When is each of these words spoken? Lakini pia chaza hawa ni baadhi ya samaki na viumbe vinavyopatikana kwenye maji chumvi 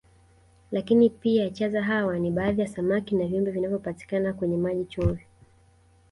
Lakini 0.71 1.09
pia 1.09 1.49
chaza 1.49 1.83
hawa 1.83 2.19
ni 2.19 2.31
baadhi 2.31 2.61
ya 2.61 2.67
samaki 2.67 3.15
na 3.15 3.27
viumbe 3.27 3.51
vinavyopatikana 3.51 4.33
kwenye 4.33 4.57
maji 4.57 4.85
chumvi 4.85 5.25